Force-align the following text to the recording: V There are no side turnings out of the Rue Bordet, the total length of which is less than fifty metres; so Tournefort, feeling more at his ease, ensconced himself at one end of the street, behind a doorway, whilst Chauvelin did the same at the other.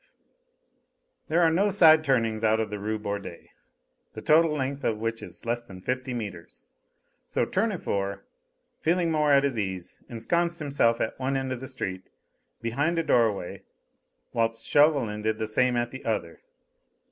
V 0.01 0.07
There 1.27 1.43
are 1.43 1.51
no 1.51 1.69
side 1.69 2.03
turnings 2.03 2.43
out 2.43 2.59
of 2.59 2.71
the 2.71 2.79
Rue 2.79 2.97
Bordet, 2.97 3.49
the 4.13 4.21
total 4.23 4.49
length 4.51 4.83
of 4.83 4.99
which 4.99 5.21
is 5.21 5.45
less 5.45 5.63
than 5.63 5.79
fifty 5.79 6.11
metres; 6.11 6.65
so 7.29 7.45
Tournefort, 7.45 8.23
feeling 8.79 9.11
more 9.11 9.31
at 9.31 9.43
his 9.43 9.59
ease, 9.59 10.01
ensconced 10.09 10.57
himself 10.57 10.99
at 11.01 11.19
one 11.19 11.37
end 11.37 11.51
of 11.51 11.59
the 11.59 11.67
street, 11.67 12.01
behind 12.63 12.97
a 12.97 13.03
doorway, 13.03 13.61
whilst 14.33 14.65
Chauvelin 14.67 15.21
did 15.21 15.37
the 15.37 15.45
same 15.45 15.77
at 15.77 15.91
the 15.91 16.03
other. 16.03 16.41